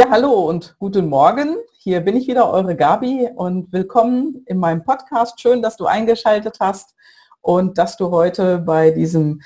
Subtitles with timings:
[0.00, 1.58] Ja, hallo und guten Morgen.
[1.76, 5.38] Hier bin ich wieder, eure Gabi und willkommen in meinem Podcast.
[5.38, 6.94] Schön, dass du eingeschaltet hast
[7.42, 9.42] und dass du heute bei diesem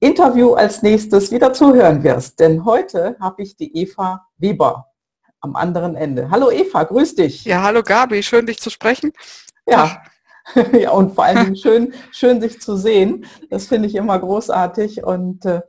[0.00, 2.40] Interview als nächstes wieder zuhören wirst.
[2.40, 4.88] Denn heute habe ich die Eva Weber
[5.38, 6.32] am anderen Ende.
[6.32, 7.44] Hallo Eva, grüß dich.
[7.44, 9.12] Ja, hallo Gabi, schön dich zu sprechen.
[9.68, 10.02] Ja,
[10.72, 13.24] ja, und vor allem schön, schön sich zu sehen.
[13.50, 15.04] Das finde ich immer großartig.
[15.04, 15.60] Und äh,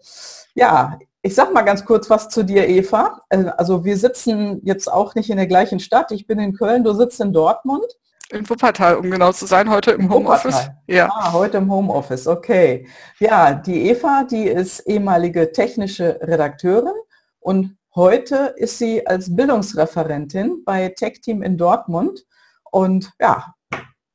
[0.56, 3.22] ja, ich sag mal ganz kurz was zu dir, Eva.
[3.30, 6.12] Äh, also wir sitzen jetzt auch nicht in der gleichen Stadt.
[6.12, 7.86] Ich bin in Köln, du sitzt in Dortmund.
[8.30, 10.70] In Wuppertal, um genau zu sein, heute im Homeoffice.
[10.88, 11.10] Ja.
[11.14, 12.88] Ah, heute im Homeoffice, okay.
[13.20, 16.94] Ja, die Eva, die ist ehemalige technische Redakteurin
[17.40, 22.26] und heute ist sie als Bildungsreferentin bei Tech Team in Dortmund.
[22.72, 23.54] Und ja,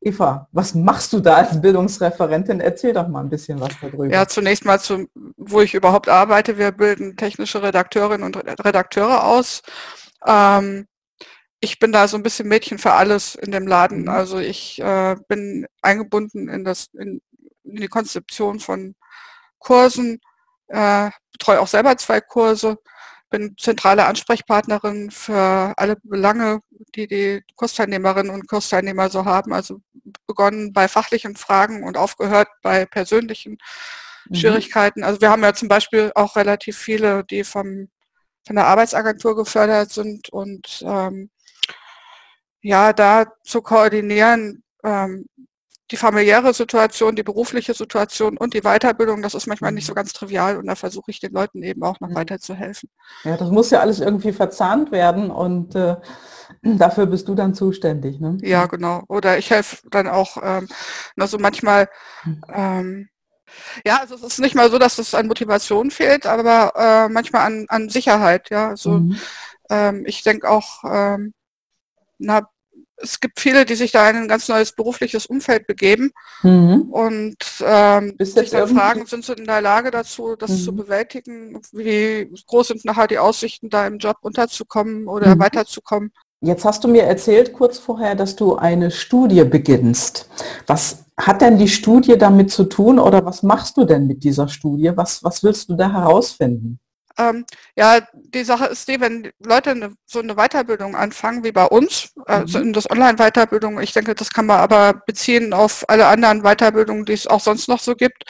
[0.08, 2.60] Eva, was machst du da als Bildungsreferentin?
[2.60, 4.08] Erzähl doch mal ein bisschen was darüber.
[4.08, 6.56] Ja, zunächst mal, zu, wo ich überhaupt arbeite.
[6.56, 9.62] Wir bilden technische Redakteurinnen und Redakteure aus.
[10.26, 10.86] Ähm,
[11.60, 14.02] ich bin da so ein bisschen Mädchen für alles in dem Laden.
[14.02, 14.08] Mhm.
[14.08, 17.20] Also ich äh, bin eingebunden in, das, in,
[17.64, 18.94] in, die Konzeption von
[19.58, 20.20] Kursen,
[20.68, 22.78] äh, betreue auch selber zwei Kurse
[23.30, 26.60] bin zentrale Ansprechpartnerin für alle Belange,
[26.94, 29.52] die die Kursteilnehmerinnen und Kursteilnehmer so haben.
[29.52, 29.80] Also
[30.26, 33.58] begonnen bei fachlichen Fragen und aufgehört bei persönlichen
[34.28, 34.34] mhm.
[34.34, 35.04] Schwierigkeiten.
[35.04, 37.88] Also wir haben ja zum Beispiel auch relativ viele, die vom,
[38.46, 41.30] von der Arbeitsagentur gefördert sind und ähm,
[42.60, 45.26] ja, da zu koordinieren, ähm,
[45.90, 50.12] die familiäre Situation, die berufliche Situation und die Weiterbildung, das ist manchmal nicht so ganz
[50.12, 52.14] trivial und da versuche ich den Leuten eben auch noch mhm.
[52.14, 52.90] weiterzuhelfen.
[53.24, 55.96] Ja, das muss ja alles irgendwie verzahnt werden und äh,
[56.62, 58.20] dafür bist du dann zuständig.
[58.20, 58.36] Ne?
[58.42, 59.02] Ja, genau.
[59.08, 60.68] Oder ich helfe dann auch, ähm,
[61.16, 61.88] also manchmal,
[62.24, 62.42] mhm.
[62.52, 63.08] ähm,
[63.86, 67.46] ja, also es ist nicht mal so, dass es an Motivation fehlt, aber äh, manchmal
[67.46, 68.68] an, an Sicherheit, ja.
[68.68, 69.16] Also mhm.
[69.70, 71.32] ähm, ich denke auch, ähm,
[72.18, 72.42] na,
[73.00, 76.10] es gibt viele, die sich da in ein ganz neues berufliches Umfeld begeben
[76.42, 76.82] mhm.
[76.90, 80.56] und ähm, sich dann fragen, sind sie in der Lage dazu, das mhm.
[80.56, 81.60] zu bewältigen?
[81.72, 85.40] Wie groß sind nachher die Aussichten, da im Job unterzukommen oder mhm.
[85.40, 86.12] weiterzukommen?
[86.40, 90.28] Jetzt hast du mir erzählt kurz vorher, dass du eine Studie beginnst.
[90.66, 94.46] Was hat denn die Studie damit zu tun oder was machst du denn mit dieser
[94.46, 94.92] Studie?
[94.94, 96.78] Was, was willst du da herausfinden?
[97.18, 97.44] Ähm,
[97.76, 102.12] ja, die Sache ist die, wenn Leute eine, so eine Weiterbildung anfangen wie bei uns,
[102.26, 107.04] also in das Online-Weiterbildung, ich denke, das kann man aber beziehen auf alle anderen Weiterbildungen,
[107.04, 108.22] die es auch sonst noch so gibt,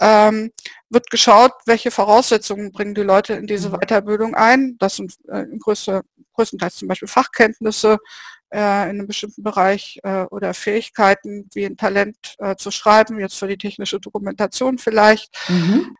[0.00, 0.50] ähm,
[0.90, 3.74] wird geschaut, welche Voraussetzungen bringen die Leute in diese mhm.
[3.74, 4.76] Weiterbildung ein.
[4.78, 6.02] Das sind äh, größte,
[6.34, 7.98] größtenteils zum Beispiel Fachkenntnisse
[8.50, 13.48] äh, in einem bestimmten Bereich äh, oder Fähigkeiten wie ein Talent zu schreiben, jetzt für
[13.48, 15.30] die technische Dokumentation vielleicht.
[15.48, 15.96] Mhm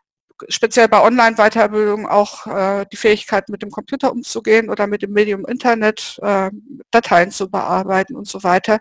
[0.49, 5.45] speziell bei Online-Weiterbildung auch äh, die Fähigkeit, mit dem Computer umzugehen oder mit dem Medium
[5.45, 6.51] Internet äh,
[6.91, 8.79] Dateien zu bearbeiten und so weiter.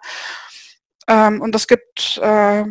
[1.09, 2.65] Ähm, und es gibt, äh,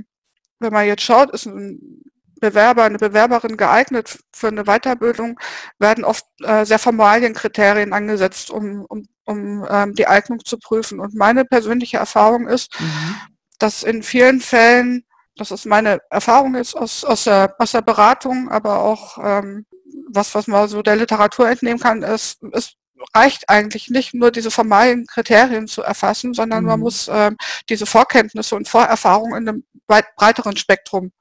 [0.59, 2.03] wenn man jetzt schaut, ist ein
[2.39, 5.39] Bewerber, eine Bewerberin geeignet für eine Weiterbildung,
[5.79, 10.99] werden oft äh, sehr Formalienkriterien angesetzt, um, um, um ähm, die Eignung zu prüfen.
[10.99, 13.15] Und meine persönliche Erfahrung ist, mhm.
[13.57, 15.04] dass in vielen Fällen
[15.37, 19.65] das ist meine Erfahrung jetzt aus, aus, der, aus der Beratung, aber auch ähm,
[20.09, 22.75] was, was man so der Literatur entnehmen kann, ist, es
[23.13, 26.69] reicht eigentlich nicht nur diese formalen Kriterien zu erfassen, sondern mhm.
[26.69, 27.37] man muss ähm,
[27.69, 31.11] diese Vorkenntnisse und Vorerfahrungen in einem weit breiteren Spektrum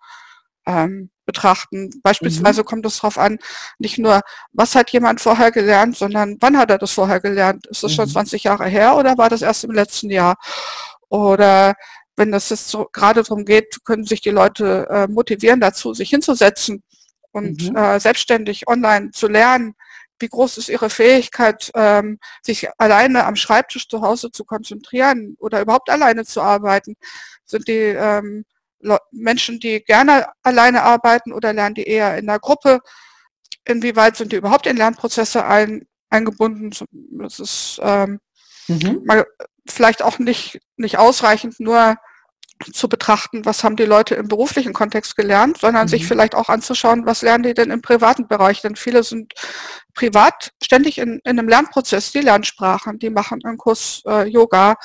[0.67, 1.91] ähm, betrachten.
[2.03, 2.67] Beispielsweise mhm.
[2.67, 3.39] kommt es darauf an,
[3.79, 4.21] nicht nur,
[4.53, 7.67] was hat jemand vorher gelernt, sondern wann hat er das vorher gelernt?
[7.67, 7.97] Ist das mhm.
[7.97, 10.37] schon 20 Jahre her oder war das erst im letzten Jahr?
[11.09, 11.75] Oder
[12.17, 16.11] wenn das jetzt so gerade darum geht, können sich die Leute äh, motivieren dazu, sich
[16.11, 16.83] hinzusetzen
[17.33, 17.77] und mhm.
[17.77, 19.75] äh, selbstständig online zu lernen.
[20.21, 25.61] Wie groß ist ihre Fähigkeit, ähm, sich alleine am Schreibtisch zu Hause zu konzentrieren oder
[25.61, 26.95] überhaupt alleine zu arbeiten?
[27.45, 28.45] Sind die ähm,
[29.11, 32.81] Menschen, die gerne alleine arbeiten oder lernen die eher in der Gruppe?
[33.65, 36.71] Inwieweit sind die überhaupt in Lernprozesse ein, eingebunden?
[37.19, 38.21] Das ist ähm,
[38.69, 39.03] mhm.
[39.05, 39.27] mal
[39.69, 41.97] vielleicht auch nicht, nicht ausreichend nur
[42.73, 45.89] zu betrachten, was haben die Leute im beruflichen Kontext gelernt, sondern mhm.
[45.89, 48.63] sich vielleicht auch anzuschauen, was lernen die denn im privaten Bereich.
[48.63, 49.35] Denn viele sind
[49.95, 54.77] privat ständig in, in einem Lernprozess, die lernen Sprachen, die machen einen Kurs äh, Yoga,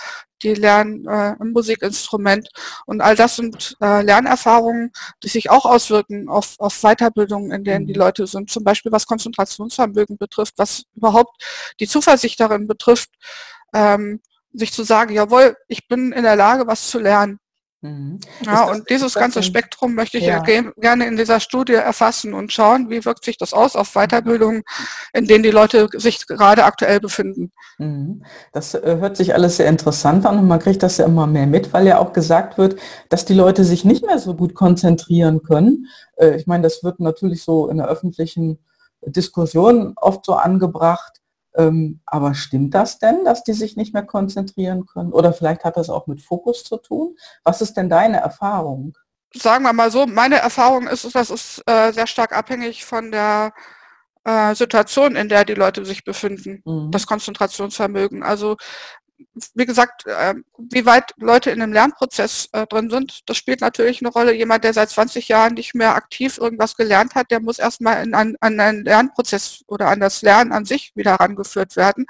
[0.42, 2.50] die lernen äh, ein Musikinstrument
[2.86, 4.92] und all das sind äh, Lernerfahrungen,
[5.24, 8.00] die sich auch auswirken auf, auf Weiterbildung, in denen die mhm.
[8.00, 11.44] Leute sind, zum Beispiel was Konzentrationsvermögen betrifft, was überhaupt
[11.80, 13.10] die Zuversicht darin betrifft,
[13.74, 14.22] ähm,
[14.54, 17.40] sich zu sagen, jawohl, ich bin in der Lage, was zu lernen.
[17.82, 18.20] Mhm.
[18.46, 20.40] Ja, und dieses ganze Spektrum möchte ich ja.
[20.40, 24.64] gerne in dieser Studie erfassen und schauen, wie wirkt sich das aus auf Weiterbildungen,
[25.14, 27.54] in denen die Leute sich gerade aktuell befinden.
[27.78, 28.26] Mhm.
[28.52, 31.48] Das äh, hört sich alles sehr interessant an und man kriegt das ja immer mehr
[31.48, 35.42] mit, weil ja auch gesagt wird, dass die Leute sich nicht mehr so gut konzentrieren
[35.42, 35.88] können.
[36.18, 38.60] Äh, ich meine, das wird natürlich so in der öffentlichen
[39.06, 41.19] Diskussion oft so angebracht
[41.60, 45.12] ähm, aber stimmt das denn, dass die sich nicht mehr konzentrieren können?
[45.12, 47.18] Oder vielleicht hat das auch mit Fokus zu tun?
[47.44, 48.98] Was ist denn deine Erfahrung?
[49.36, 53.52] Sagen wir mal so, meine Erfahrung ist, das ist äh, sehr stark abhängig von der
[54.24, 56.92] äh, Situation, in der die Leute sich befinden, mhm.
[56.92, 58.24] das Konzentrationsvermögen.
[58.24, 58.56] Also
[59.54, 64.02] wie gesagt, äh, wie weit Leute in einem Lernprozess äh, drin sind, das spielt natürlich
[64.02, 64.34] eine Rolle.
[64.34, 68.14] Jemand, der seit 20 Jahren nicht mehr aktiv irgendwas gelernt hat, der muss erstmal in,
[68.14, 72.06] an, an einen Lernprozess oder an das Lernen an sich wieder herangeführt werden.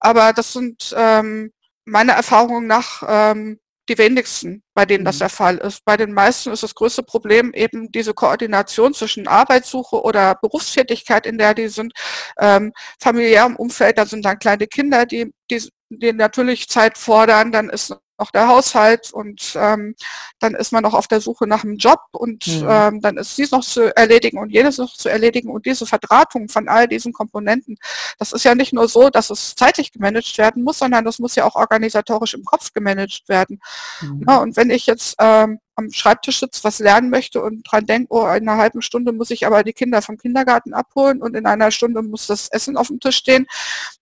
[0.00, 1.52] Aber das sind ähm,
[1.84, 5.20] meine Erfahrungen nach ähm, die wenigsten, bei denen das mhm.
[5.20, 5.84] der Fall ist.
[5.84, 11.38] Bei den meisten ist das größte Problem eben diese Koordination zwischen Arbeitssuche oder Berufstätigkeit, in
[11.38, 11.92] der die sind,
[12.38, 17.70] ähm, familiärem Umfeld, da sind dann kleine Kinder, die, die die natürlich Zeit fordern, dann
[17.70, 19.94] ist noch der Haushalt und ähm,
[20.38, 22.66] dann ist man noch auf der Suche nach einem Job und mhm.
[22.68, 26.48] ähm, dann ist dies noch zu erledigen und jenes noch zu erledigen und diese Verdrahtung
[26.48, 27.76] von all diesen Komponenten,
[28.18, 31.34] das ist ja nicht nur so, dass es zeitlich gemanagt werden muss, sondern das muss
[31.34, 33.60] ja auch organisatorisch im Kopf gemanagt werden.
[34.00, 34.24] Mhm.
[34.28, 38.06] Ja, und wenn ich jetzt ähm, am Schreibtisch sitze, was lernen möchte und dran denke,
[38.10, 41.46] oh, in einer halben Stunde muss ich aber die Kinder vom Kindergarten abholen und in
[41.46, 43.46] einer Stunde muss das Essen auf dem Tisch stehen,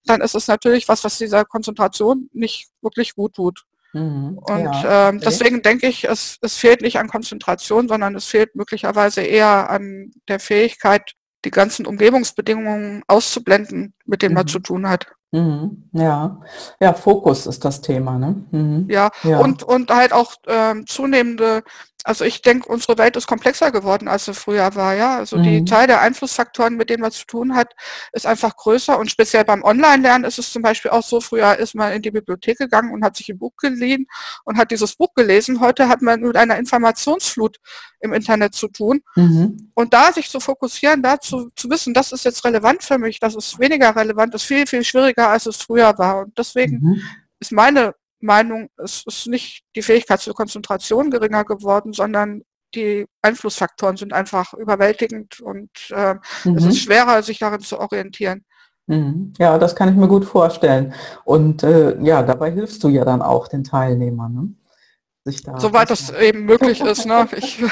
[0.06, 3.64] dann ist es natürlich was, was dieser Konzentration nicht wirklich gut tut.
[3.94, 8.26] Mhm, und ja, ähm, deswegen denke ich, es, es fehlt nicht an Konzentration, sondern es
[8.26, 11.12] fehlt möglicherweise eher an der Fähigkeit,
[11.44, 14.38] die ganzen Umgebungsbedingungen auszublenden, mit denen mhm.
[14.38, 15.06] man zu tun hat.
[15.30, 16.40] Mhm, ja,
[16.80, 18.44] ja, Fokus ist das Thema, ne?
[18.50, 18.86] Mhm.
[18.88, 21.62] Ja, ja, und und halt auch ähm, zunehmende
[22.04, 25.16] also ich denke, unsere Welt ist komplexer geworden, als sie früher war, ja.
[25.16, 25.42] Also mhm.
[25.42, 27.74] die Zahl der Einflussfaktoren, mit denen man zu tun hat,
[28.12, 28.98] ist einfach größer.
[28.98, 32.10] Und speziell beim Online-Lernen ist es zum Beispiel auch so, früher ist man in die
[32.10, 34.06] Bibliothek gegangen und hat sich ein Buch geliehen
[34.44, 35.60] und hat dieses Buch gelesen.
[35.60, 37.56] Heute hat man mit einer Informationsflut
[38.00, 39.00] im Internet zu tun.
[39.16, 39.70] Mhm.
[39.72, 43.18] Und da sich zu fokussieren, da zu, zu wissen, das ist jetzt relevant für mich,
[43.18, 46.18] das ist weniger relevant, ist viel, viel schwieriger, als es früher war.
[46.18, 47.02] Und deswegen mhm.
[47.40, 52.42] ist meine Meinung, es ist nicht die Fähigkeit zur Konzentration geringer geworden, sondern
[52.74, 56.56] die Einflussfaktoren sind einfach überwältigend und äh, mhm.
[56.56, 58.44] es ist schwerer, sich darin zu orientieren.
[58.86, 59.32] Mhm.
[59.38, 60.94] Ja, das kann ich mir gut vorstellen.
[61.24, 64.34] Und äh, ja, dabei hilfst du ja dann auch den Teilnehmern.
[64.34, 65.34] Ne?
[65.44, 67.06] Da Soweit das eben möglich ist.
[67.06, 67.26] Ne?
[67.36, 67.62] Ich,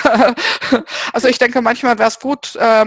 [1.12, 2.86] also ich denke, manchmal wäre es gut, äh,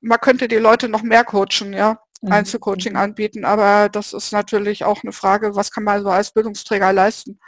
[0.00, 1.98] man könnte die Leute noch mehr coachen, ja.
[2.24, 2.32] Mhm.
[2.32, 3.44] Einzelcoaching anbieten.
[3.44, 7.38] Aber das ist natürlich auch eine Frage, was kann man so als Bildungsträger leisten?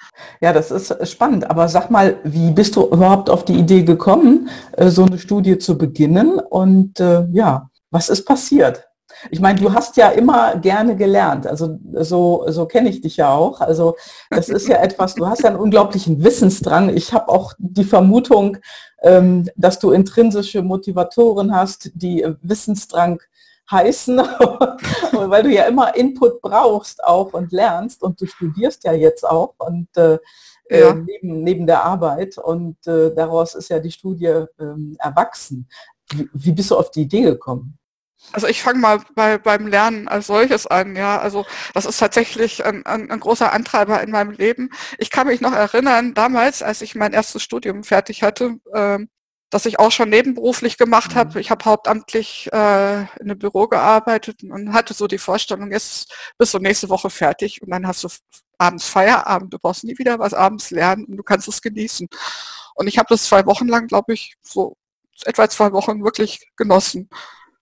[0.40, 1.48] Ja, das ist spannend.
[1.50, 5.58] Aber sag mal, wie bist du überhaupt auf die Idee gekommen, äh, so eine Studie
[5.58, 6.38] zu beginnen?
[6.38, 8.86] Und äh, ja, was ist passiert?
[9.30, 13.32] Ich meine, du hast ja immer gerne gelernt, also so, so kenne ich dich ja
[13.32, 13.62] auch.
[13.62, 13.96] Also
[14.28, 16.94] das ist ja etwas, du hast ja einen unglaublichen Wissensdrang.
[16.94, 18.58] Ich habe auch die Vermutung,
[19.02, 23.22] ähm, dass du intrinsische Motivatoren hast, die Wissensdrang
[23.70, 24.16] heißen,
[25.12, 29.54] weil du ja immer Input brauchst auch und lernst und du studierst ja jetzt auch
[29.58, 30.18] und äh,
[30.68, 30.94] äh, ja.
[30.94, 35.68] neben, neben der Arbeit und äh, daraus ist ja die Studie ähm, erwachsen.
[36.10, 37.78] Wie, wie bist du auf die Idee gekommen?
[38.32, 41.18] Also ich fange mal bei, beim Lernen als solches an, ja.
[41.18, 44.70] Also das ist tatsächlich ein, ein, ein, großer Antreiber in meinem Leben.
[44.98, 49.08] Ich kann mich noch erinnern, damals, als ich mein erstes Studium fertig hatte, ähm,
[49.50, 51.30] das ich auch schon nebenberuflich gemacht habe.
[51.34, 51.38] Mhm.
[51.38, 56.54] Ich habe hauptamtlich äh, in einem Büro gearbeitet und hatte so die Vorstellung, jetzt bist
[56.54, 58.08] du nächste Woche fertig und dann hast du
[58.58, 62.08] abends Feierabend, du brauchst nie wieder was abends lernen und du kannst es genießen.
[62.74, 64.76] Und ich habe das zwei Wochen lang, glaube ich, so
[65.24, 67.08] etwa zwei Wochen wirklich genossen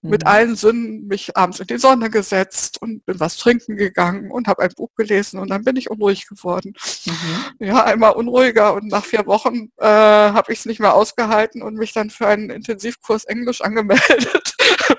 [0.05, 0.29] mit mhm.
[0.29, 4.63] allen Sinnen mich abends in die Sonne gesetzt und bin was trinken gegangen und habe
[4.63, 6.75] ein Buch gelesen und dann bin ich unruhig geworden.
[7.07, 7.67] Mhm.
[7.67, 11.77] Ja, einmal unruhiger und nach vier Wochen äh, habe ich es nicht mehr ausgehalten und
[11.77, 14.55] mich dann für einen Intensivkurs Englisch angemeldet.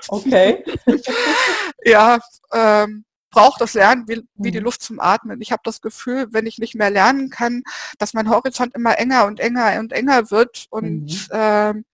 [0.08, 0.64] Okay.
[1.84, 2.18] ja,
[2.52, 4.64] ähm, braucht das Lernen wie, wie die mhm.
[4.64, 5.40] Luft zum Atmen.
[5.40, 7.62] Ich habe das Gefühl, wenn ich nicht mehr lernen kann,
[7.98, 11.28] dass mein Horizont immer enger und enger und enger wird und mhm.
[11.30, 11.84] ähm,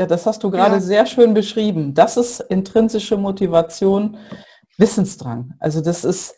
[0.00, 0.80] ja, das hast du gerade ja.
[0.80, 1.92] sehr schön beschrieben.
[1.92, 4.16] Das ist intrinsische Motivation,
[4.78, 5.52] Wissensdrang.
[5.58, 6.34] Also das ist,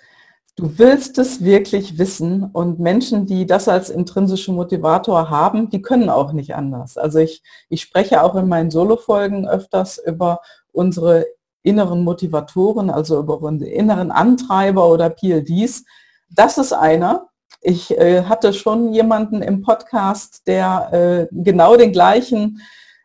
[0.56, 6.10] du willst es wirklich wissen und Menschen, die das als intrinsische Motivator haben, die können
[6.10, 6.96] auch nicht anders.
[6.96, 10.40] Also ich, ich spreche auch in meinen Solo-Folgen öfters über
[10.72, 11.24] unsere
[11.62, 15.84] inneren Motivatoren, also über unsere inneren Antreiber oder PLDs.
[16.30, 17.28] Das ist einer,
[17.60, 22.60] Ich äh, hatte schon jemanden im Podcast, der äh, genau den gleichen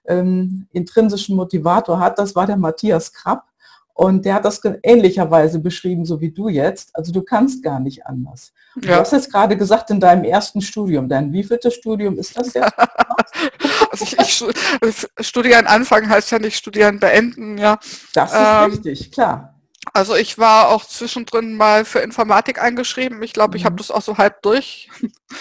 [0.07, 2.17] ähm, intrinsischen Motivator hat.
[2.19, 3.43] Das war der Matthias Krapp.
[3.93, 6.95] Und der hat das ähnlicherweise beschrieben, so wie du jetzt.
[6.95, 8.53] Also du kannst gar nicht anders.
[8.75, 8.81] Ja.
[8.81, 12.73] Du hast jetzt gerade gesagt, in deinem ersten Studium, dein wievielte Studium ist das jetzt?
[13.91, 14.45] also ich,
[14.87, 17.79] ich studieren anfangen heißt ja nicht studieren beenden, ja.
[18.13, 19.56] Das ist ähm, richtig, klar.
[19.93, 23.21] Also ich war auch zwischendrin mal für Informatik eingeschrieben.
[23.23, 23.77] Ich glaube, ich habe mhm.
[23.77, 24.89] das auch so halb durch,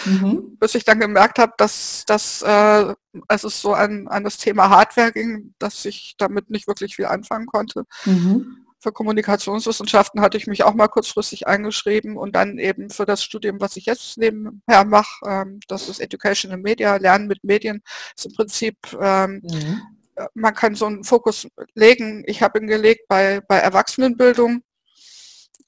[0.05, 0.57] mhm.
[0.61, 2.95] bis ich dann gemerkt habe, dass, dass äh,
[3.29, 7.07] als es so an, an das Thema Hardware ging, dass ich damit nicht wirklich viel
[7.07, 7.85] anfangen konnte.
[8.05, 8.59] Mhm.
[8.79, 13.61] Für Kommunikationswissenschaften hatte ich mich auch mal kurzfristig eingeschrieben und dann eben für das Studium,
[13.61, 17.83] was ich jetzt nebenher mache, ähm, das ist Education in Media, Lernen mit Medien,
[18.17, 19.96] ist im Prinzip ähm, mhm
[20.35, 22.25] man kann so einen Fokus legen.
[22.27, 24.63] Ich habe ihn gelegt bei, bei Erwachsenenbildung,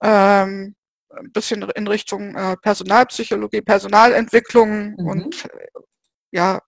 [0.03, 0.75] ähm,
[1.11, 5.07] ein bisschen in Richtung äh, Personalpsychologie, Personalentwicklung mhm.
[5.07, 5.67] und äh,
[6.31, 6.61] ja,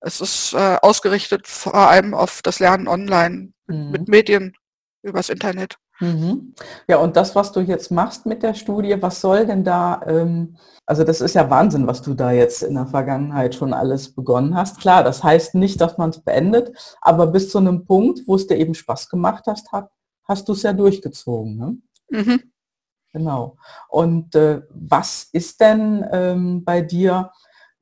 [0.00, 3.90] es ist äh, ausgerichtet vor allem auf das Lernen online mhm.
[3.90, 4.54] mit Medien
[5.02, 5.76] übers Internet.
[6.00, 6.54] Mhm.
[6.88, 10.56] Ja, und das, was du jetzt machst mit der Studie, was soll denn da, ähm,
[10.86, 14.56] also das ist ja Wahnsinn, was du da jetzt in der Vergangenheit schon alles begonnen
[14.56, 14.80] hast.
[14.80, 18.46] Klar, das heißt nicht, dass man es beendet, aber bis zu einem Punkt, wo es
[18.46, 19.90] dir eben Spaß gemacht hast, hat,
[20.24, 21.56] hast du es ja durchgezogen.
[21.56, 21.76] Ne?
[22.10, 22.42] Mhm.
[23.12, 23.56] Genau.
[23.88, 27.30] Und äh, was ist denn ähm, bei dir,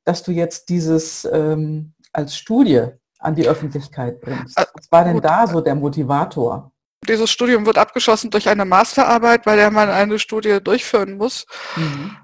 [0.04, 2.86] dass du jetzt dieses ähm, als Studie
[3.18, 4.58] an die Öffentlichkeit bringst?
[4.58, 6.72] Äh, was war denn da so der Motivator?
[7.08, 11.46] Dieses Studium wird abgeschlossen durch eine Masterarbeit, bei der man eine Studie durchführen muss.
[11.76, 12.16] Mhm.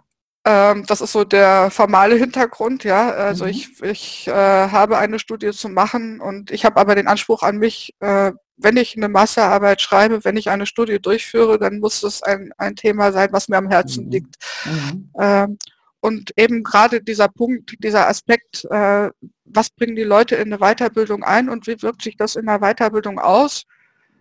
[0.47, 3.11] Ähm, das ist so der formale Hintergrund, ja.
[3.11, 3.50] Also mhm.
[3.50, 7.57] ich, ich äh, habe eine Studie zu machen und ich habe aber den Anspruch an
[7.57, 12.23] mich, äh, wenn ich eine Masterarbeit schreibe, wenn ich eine Studie durchführe, dann muss es
[12.23, 14.11] ein, ein Thema sein, was mir am Herzen mhm.
[14.11, 14.37] liegt.
[14.67, 15.11] Mhm.
[15.19, 15.59] Ähm,
[16.00, 19.09] und eben gerade dieser Punkt, dieser Aspekt, äh,
[19.47, 22.59] was bringen die Leute in eine Weiterbildung ein und wie wirkt sich das in der
[22.59, 23.64] Weiterbildung aus?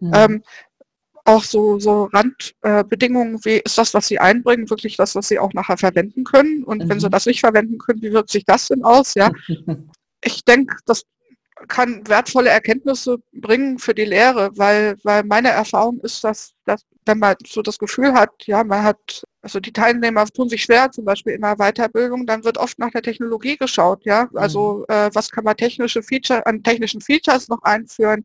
[0.03, 0.11] Mhm.
[0.13, 0.43] Ähm,
[1.25, 5.39] auch so, so Randbedingungen, äh, wie ist das, was sie einbringen, wirklich das, was sie
[5.39, 6.63] auch nachher verwenden können?
[6.63, 6.89] Und mhm.
[6.89, 7.11] wenn sie mhm.
[7.11, 9.13] das nicht verwenden können, wie wirkt sich das denn aus?
[9.15, 9.31] Ja,
[10.23, 11.03] ich denke, das
[11.67, 17.19] kann wertvolle Erkenntnisse bringen für die Lehre, weil, weil meine Erfahrung ist, dass, dass wenn
[17.19, 21.05] man so das Gefühl hat, ja, man hat, also die Teilnehmer tun sich schwer, zum
[21.05, 24.29] Beispiel in der Weiterbildung, dann wird oft nach der Technologie geschaut, ja.
[24.33, 24.93] Also mhm.
[24.93, 28.23] äh, was kann man technische Feature, an technischen Features noch einführen?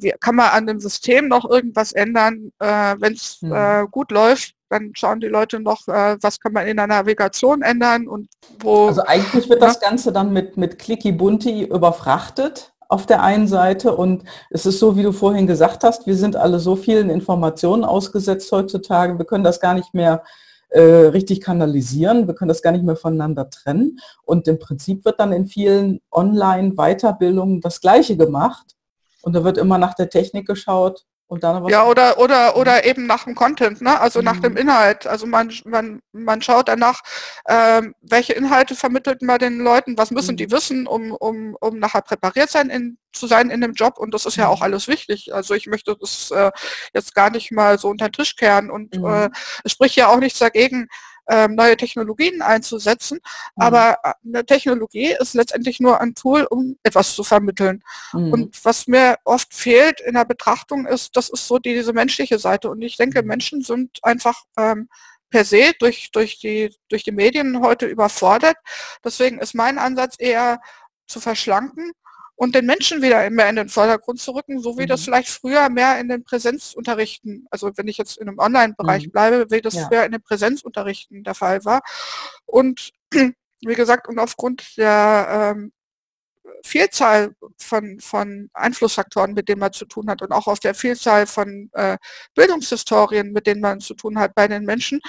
[0.00, 2.52] Wie, kann man an dem System noch irgendwas ändern?
[2.58, 3.52] Äh, Wenn es mhm.
[3.52, 7.62] äh, gut läuft, dann schauen die Leute noch, äh, was kann man in der Navigation
[7.62, 8.28] ändern und
[8.60, 8.86] wo.
[8.86, 9.66] Also eigentlich wird ja.
[9.66, 14.80] das Ganze dann mit, mit Clicky Bunti überfrachtet auf der einen Seite und es ist
[14.80, 19.24] so, wie du vorhin gesagt hast, wir sind alle so vielen Informationen ausgesetzt heutzutage, wir
[19.24, 20.24] können das gar nicht mehr
[20.70, 25.20] äh, richtig kanalisieren, wir können das gar nicht mehr voneinander trennen und im Prinzip wird
[25.20, 28.76] dann in vielen Online-Weiterbildungen das Gleiche gemacht
[29.22, 33.06] und da wird immer nach der Technik geschaut und dann Ja, oder, oder, oder eben
[33.06, 34.00] nach dem Content, ne?
[34.00, 34.24] also mhm.
[34.24, 34.58] nach dem mhm.
[34.58, 35.06] Inhalt.
[35.06, 37.02] Also man, man, man schaut danach,
[37.48, 40.38] ähm, welche Inhalte vermittelt man den Leuten, was müssen mhm.
[40.38, 43.96] die wissen, um, um, um nachher präpariert sein in, zu sein in dem Job.
[43.98, 44.64] Und das ist ja auch mhm.
[44.64, 45.32] alles wichtig.
[45.32, 46.50] Also ich möchte das äh,
[46.94, 48.68] jetzt gar nicht mal so unter den Tisch kehren.
[48.68, 49.04] Und mhm.
[49.06, 49.30] äh,
[49.62, 50.88] es spricht ja auch nichts dagegen,
[51.30, 53.20] ähm, neue Technologien einzusetzen.
[53.56, 53.62] Mhm.
[53.62, 57.82] Aber äh, eine Technologie ist letztendlich nur ein Tool, um etwas zu vermitteln.
[58.12, 58.32] Mhm.
[58.32, 62.38] Und was mir oft fehlt in der Betrachtung ist, das ist so die, diese menschliche
[62.38, 62.68] Seite.
[62.70, 63.28] Und ich denke, mhm.
[63.28, 64.88] Menschen sind einfach ähm,
[65.30, 68.56] per se durch, durch, die, durch die Medien heute überfordert.
[69.04, 70.60] Deswegen ist mein Ansatz eher
[71.06, 71.92] zu verschlanken
[72.40, 74.86] und den Menschen wieder mehr in den Vordergrund zu rücken, so wie mhm.
[74.86, 79.10] das vielleicht früher mehr in den Präsenzunterrichten, also wenn ich jetzt in einem Online-Bereich mhm.
[79.10, 79.86] bleibe, wie das ja.
[79.86, 81.82] früher in den Präsenzunterrichten der Fall war.
[82.46, 85.72] Und wie gesagt, und aufgrund der ähm,
[86.64, 91.26] Vielzahl von, von Einflussfaktoren, mit denen man zu tun hat und auch auf der Vielzahl
[91.26, 91.98] von äh,
[92.34, 95.02] Bildungshistorien, mit denen man zu tun hat bei den Menschen,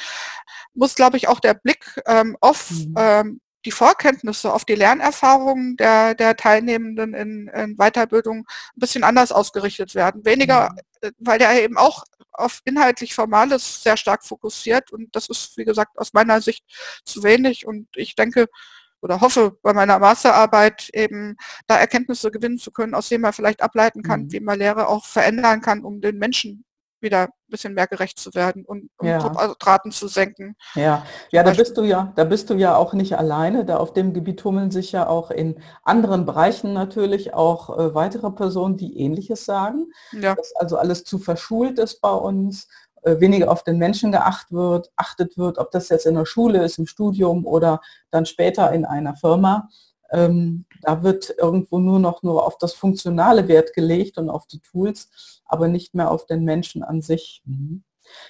[0.73, 2.93] muss, glaube ich, auch der Blick ähm, auf mhm.
[2.97, 9.31] ähm, die Vorkenntnisse, auf die Lernerfahrungen der, der Teilnehmenden in, in Weiterbildung ein bisschen anders
[9.31, 10.25] ausgerichtet werden.
[10.25, 10.77] Weniger, mhm.
[11.01, 12.03] Äh, weil der eben auch
[12.33, 16.63] auf inhaltlich Formales sehr stark fokussiert und das ist, wie gesagt, aus meiner Sicht
[17.03, 18.47] zu wenig und ich denke
[19.01, 21.35] oder hoffe bei meiner Masterarbeit eben
[21.67, 24.31] da Erkenntnisse gewinnen zu können, aus denen man vielleicht ableiten kann, mhm.
[24.31, 26.63] wie man Lehre auch verändern kann, um den Menschen
[27.01, 29.19] wieder ein bisschen mehr gerecht zu werden und um ja.
[29.19, 30.55] Druckraten zu senken.
[30.75, 33.65] Ja, ja, da bist du ja, da bist du ja auch nicht alleine.
[33.65, 38.31] Da auf dem Gebiet tummeln sich ja auch in anderen Bereichen natürlich auch äh, weitere
[38.31, 39.91] Personen, die ähnliches sagen.
[40.11, 40.35] Ja.
[40.35, 42.67] Dass also alles zu verschult ist bei uns
[43.03, 46.63] äh, weniger auf den Menschen geachtet wird, achtet wird, ob das jetzt in der Schule
[46.63, 47.81] ist, im Studium oder
[48.11, 49.69] dann später in einer Firma.
[50.11, 54.59] Ähm, da wird irgendwo nur noch nur auf das funktionale Wert gelegt und auf die
[54.59, 57.41] Tools, aber nicht mehr auf den Menschen an sich.
[57.45, 57.83] Mhm.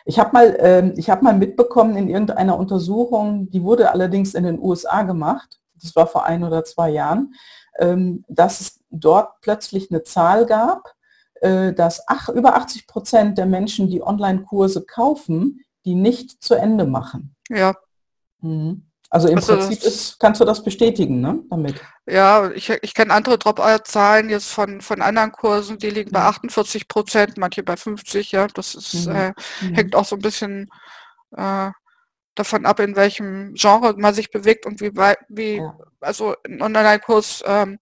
[0.06, 4.44] Ich habe mal, äh, ich hab mal mitbekommen in irgendeiner Untersuchung, die wurde allerdings in
[4.44, 7.34] den USA gemacht, das war vor ein oder zwei Jahren,
[7.80, 10.94] ähm, dass es dort plötzlich eine Zahl gab,
[11.42, 16.86] äh, dass ach, über 80 Prozent der Menschen, die Online-Kurse kaufen, die nicht zu Ende
[16.86, 17.36] machen.
[17.50, 17.74] Ja.
[18.42, 18.91] Mhm.
[19.14, 21.44] Also im also Prinzip ist, kannst du das bestätigen, ne?
[21.50, 21.76] Damit.
[22.08, 26.84] Ja, ich, ich kenne andere Dropout-Zahlen jetzt von, von anderen Kursen, die liegen bei 48
[26.84, 26.88] mhm.
[26.88, 28.48] Prozent, manche bei 50, ja.
[28.48, 29.16] Das ist, mhm.
[29.16, 29.74] Äh, mhm.
[29.76, 30.70] hängt auch so ein bisschen
[31.36, 31.72] äh,
[32.36, 35.78] davon ab, in welchem Genre man sich bewegt und wie weit, wie, ja.
[36.00, 37.80] also ein Online-Kurs ähm,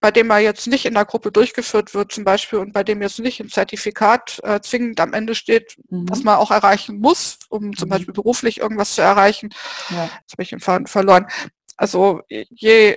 [0.00, 3.02] bei dem er jetzt nicht in der Gruppe durchgeführt wird zum Beispiel und bei dem
[3.02, 6.08] jetzt nicht ein Zertifikat äh, zwingend am Ende steht, mhm.
[6.08, 7.90] was man auch erreichen muss, um zum mhm.
[7.90, 9.50] Beispiel beruflich irgendwas zu erreichen.
[9.90, 10.04] Ja.
[10.04, 11.26] Jetzt habe ich den Faden verloren.
[11.76, 12.96] Also je,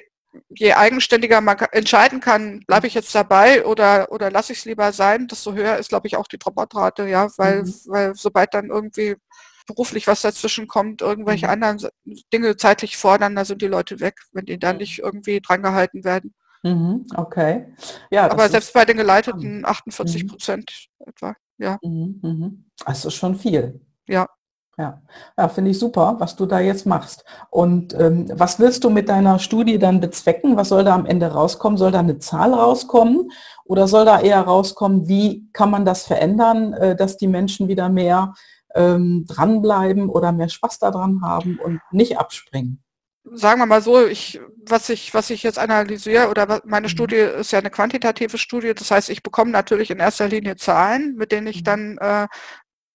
[0.49, 4.91] je eigenständiger man entscheiden kann, bleibe ich jetzt dabei oder, oder lasse ich es lieber
[4.91, 7.73] sein, desto höher ist, glaube ich, auch die Dropout-Rate, ja, weil, mhm.
[7.85, 9.15] weil sobald dann irgendwie
[9.67, 11.53] beruflich was dazwischen kommt, irgendwelche mhm.
[11.53, 11.89] anderen
[12.33, 16.33] Dinge zeitlich fordern, da sind die Leute weg, wenn die dann nicht irgendwie drangehalten werden.
[16.63, 17.73] Mhm, okay.
[18.09, 20.27] Ja, Aber selbst bei den geleiteten 48 mhm.
[20.27, 21.77] Prozent etwa, ja.
[21.81, 22.65] Mhm, mhm.
[22.85, 23.79] Das ist schon viel.
[24.07, 24.27] Ja.
[24.77, 25.01] Ja,
[25.37, 27.25] ja finde ich super, was du da jetzt machst.
[27.49, 30.55] Und ähm, was willst du mit deiner Studie dann bezwecken?
[30.55, 31.77] Was soll da am Ende rauskommen?
[31.77, 33.31] Soll da eine Zahl rauskommen?
[33.65, 37.89] Oder soll da eher rauskommen, wie kann man das verändern, äh, dass die Menschen wieder
[37.89, 38.33] mehr
[38.75, 42.83] ähm, dranbleiben oder mehr Spaß daran haben und nicht abspringen?
[43.33, 46.91] Sagen wir mal so, ich, was ich, was ich jetzt analysiere oder meine mhm.
[46.91, 51.15] Studie ist ja eine quantitative Studie, das heißt, ich bekomme natürlich in erster Linie Zahlen,
[51.15, 51.63] mit denen ich mhm.
[51.63, 52.27] dann äh,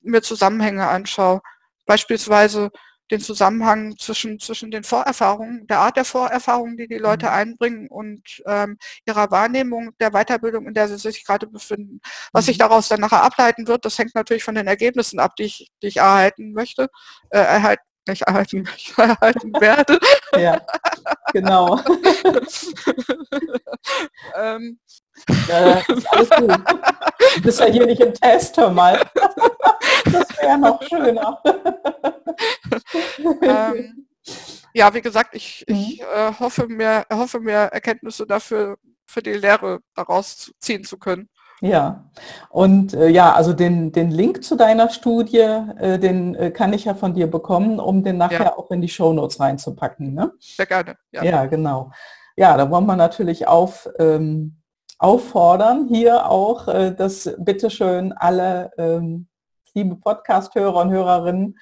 [0.00, 1.40] mir Zusammenhänge anschaue.
[1.86, 2.70] Beispielsweise
[3.10, 7.32] den Zusammenhang zwischen, zwischen den Vorerfahrungen, der Art der Vorerfahrungen, die die Leute mhm.
[7.32, 12.00] einbringen und ähm, ihrer Wahrnehmung der Weiterbildung, in der sie sich gerade befinden.
[12.32, 15.44] Was sich daraus dann nachher ableiten wird, das hängt natürlich von den Ergebnissen ab, die
[15.44, 16.88] ich, die ich erhalten möchte,
[17.30, 19.98] äh, erhalten ich erhalten, ich erhalten werde.
[20.36, 20.60] Ja,
[21.32, 21.78] genau.
[24.36, 24.78] ähm.
[25.46, 26.50] Ja, alles gut.
[27.36, 28.98] Du bist ja hier nicht im Test, hör mal.
[30.04, 31.40] Das wäre noch schöner.
[33.42, 34.06] Ähm,
[34.74, 36.06] ja, wie gesagt, ich, ich mhm.
[36.14, 41.28] äh, hoffe, mir, hoffe mir Erkenntnisse dafür für die Lehre daraus ziehen zu können.
[41.62, 42.10] Ja,
[42.50, 46.86] und äh, ja, also den, den Link zu deiner Studie, äh, den äh, kann ich
[46.86, 48.58] ja von dir bekommen, um den nachher ja.
[48.58, 50.12] auch in die Show Notes reinzupacken.
[50.12, 50.32] Ne?
[50.40, 50.96] Sehr gerne.
[51.12, 51.22] Ja.
[51.22, 51.92] ja, genau.
[52.34, 54.60] Ja, da wollen wir natürlich auf, ähm,
[54.98, 59.28] auffordern, hier auch, äh, dass bitteschön alle ähm,
[59.72, 61.56] liebe Podcast-Hörer und Hörerinnen,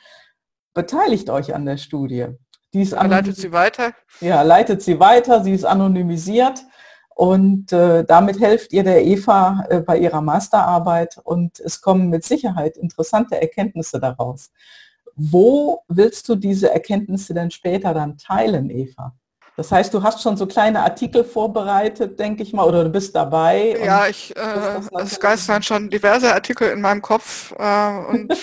[0.72, 2.28] beteiligt euch an der Studie.
[2.72, 3.92] Die ist leitet sie weiter.
[4.22, 6.64] Ja, leitet sie weiter, sie ist anonymisiert
[7.20, 12.24] und äh, damit helft ihr der Eva äh, bei ihrer Masterarbeit und es kommen mit
[12.24, 14.50] Sicherheit interessante Erkenntnisse daraus.
[15.16, 19.14] Wo willst du diese Erkenntnisse denn später dann teilen, Eva?
[19.60, 23.14] Das heißt, du hast schon so kleine Artikel vorbereitet, denke ich mal, oder du bist
[23.14, 23.76] dabei.
[23.84, 28.32] Ja, ich, äh, es geistern schon diverse Artikel in meinem Kopf äh, und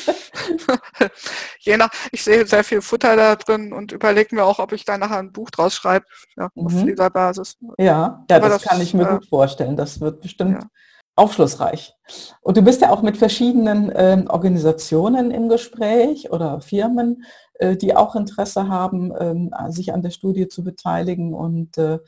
[1.59, 4.85] je nach, ich sehe sehr viel Futter da drin und überlege mir auch, ob ich
[4.85, 6.05] da nachher ein Buch draus schreibe,
[6.37, 6.67] ja, mhm.
[6.67, 7.57] auf dieser Basis.
[7.79, 9.75] Ja, ja das, das, kann ich mir äh, gut vorstellen.
[9.75, 10.69] Das wird bestimmt ja.
[11.17, 11.93] Aufschlussreich.
[12.41, 17.23] Und du bist ja auch mit verschiedenen äh, Organisationen im Gespräch oder Firmen.
[17.59, 21.99] Äh, die auch Interesse haben, ähm, sich an der Studie zu beteiligen und äh,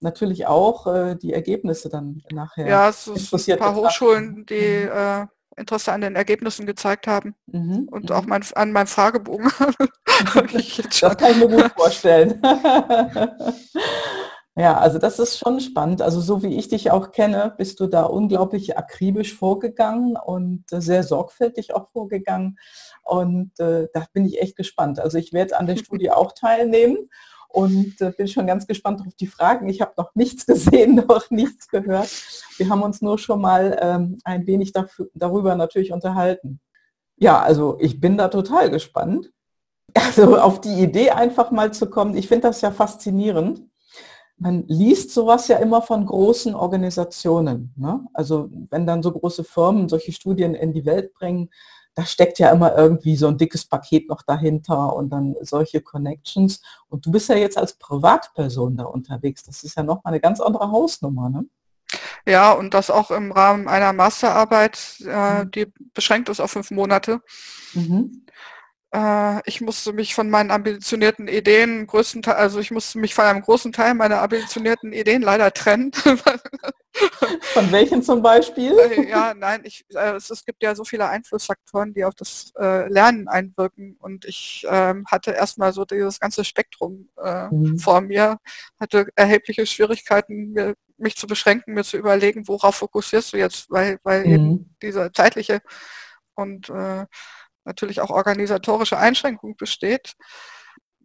[0.00, 2.68] natürlich auch äh, die Ergebnisse dann nachher.
[2.68, 5.28] Ja, es sind ein paar Hochschulen, die mhm.
[5.56, 7.88] Interesse an den Ergebnissen gezeigt haben mhm.
[7.90, 8.16] und mhm.
[8.16, 9.50] auch mein, an meinem Fragebogen.
[10.06, 12.40] das kann ich mir gut vorstellen.
[14.54, 16.02] Ja, also das ist schon spannend.
[16.02, 21.04] Also so wie ich dich auch kenne, bist du da unglaublich akribisch vorgegangen und sehr
[21.04, 22.58] sorgfältig auch vorgegangen.
[23.02, 25.00] Und äh, da bin ich echt gespannt.
[25.00, 27.08] Also ich werde an der Studie auch teilnehmen
[27.48, 29.70] und äh, bin schon ganz gespannt auf die Fragen.
[29.70, 32.10] Ich habe noch nichts gesehen, noch nichts gehört.
[32.58, 36.60] Wir haben uns nur schon mal ähm, ein wenig dafür, darüber natürlich unterhalten.
[37.16, 39.32] Ja, also ich bin da total gespannt.
[39.94, 43.62] Also auf die Idee einfach mal zu kommen, ich finde das ja faszinierend
[44.42, 47.72] man liest sowas ja immer von großen Organisationen.
[47.76, 48.04] Ne?
[48.12, 51.48] Also wenn dann so große Firmen solche Studien in die Welt bringen,
[51.94, 56.60] da steckt ja immer irgendwie so ein dickes Paket noch dahinter und dann solche Connections.
[56.88, 59.44] Und du bist ja jetzt als Privatperson da unterwegs.
[59.44, 61.28] Das ist ja nochmal eine ganz andere Hausnummer.
[61.30, 61.44] Ne?
[62.26, 65.50] Ja, und das auch im Rahmen einer Masterarbeit, äh, Mhm.
[65.50, 67.20] die beschränkt ist auf fünf Monate.
[67.74, 68.26] Mhm.
[68.92, 73.42] Äh, ich musste mich von meinen ambitionierten Ideen größtenteils, also ich musste mich von einem
[73.42, 75.92] großen Teil meiner ambitionierten Ideen leider trennen.
[77.54, 78.78] Von welchen zum Beispiel?
[78.78, 82.52] Äh, ja, nein, ich, äh, es, es gibt ja so viele Einflussfaktoren, die auf das
[82.58, 83.96] äh, Lernen einwirken.
[83.98, 87.78] Und ich ähm, hatte erstmal so dieses ganze Spektrum äh, Mhm.
[87.78, 88.38] vor mir,
[88.78, 93.98] hatte erhebliche Schwierigkeiten, mir, mich zu beschränken, mir zu überlegen, worauf fokussierst du jetzt, weil,
[94.02, 94.70] weil eben Mhm.
[94.82, 95.60] diese zeitliche
[96.34, 97.06] und äh,
[97.64, 100.14] natürlich auch organisatorische Einschränkung besteht.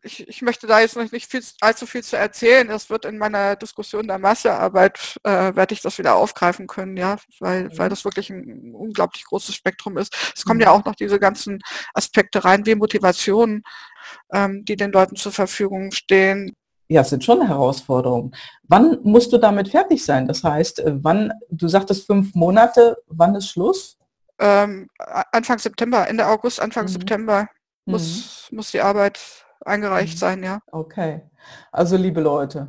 [0.03, 2.67] Ich, ich möchte da jetzt noch nicht viel, allzu viel zu erzählen.
[2.67, 7.17] Das wird in meiner Diskussion der Massearbeit, äh, werde ich das wieder aufgreifen können, ja,
[7.39, 7.89] weil, weil Mhm.
[7.89, 10.15] das wirklich ein unglaublich großes Spektrum ist.
[10.35, 10.63] Es kommen Mhm.
[10.63, 11.59] ja auch noch diese ganzen
[11.93, 13.63] Aspekte rein, wie Motivation,
[14.33, 16.53] ähm, die den Leuten zur Verfügung stehen.
[16.89, 18.33] Ja, es sind schon Herausforderungen.
[18.63, 20.25] Wann musst du damit fertig sein?
[20.27, 23.97] Das heißt, äh, wann, du sagtest fünf Monate, wann ist Schluss?
[24.39, 24.87] Ähm,
[25.31, 26.89] Anfang September, Ende August, Anfang Mhm.
[26.89, 27.41] September
[27.85, 27.93] Mhm.
[27.93, 29.19] muss, muss die Arbeit
[29.65, 30.19] eingereicht Mhm.
[30.19, 30.59] sein, ja.
[30.71, 31.21] Okay.
[31.71, 32.67] Also liebe Leute,